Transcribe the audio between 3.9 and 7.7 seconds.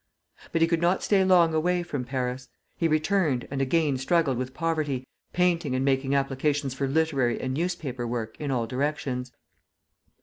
struggled with poverty, painting and making applications for literary and